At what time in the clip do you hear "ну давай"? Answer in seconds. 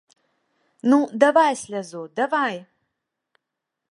0.93-1.51